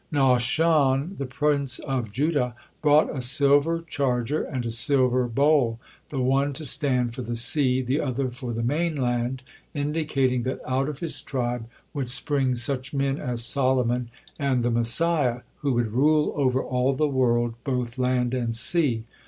[0.11, 6.53] Nahshon, the prince of Judah, brought a silver charger and a silver bowl, the one
[6.53, 9.43] to stand for the sea, the other for the mainland,
[9.75, 14.09] indicating that out of his tribe would spring such men as Solomon
[14.39, 19.03] and the Messiah, who would rule over all the world, both land and sea.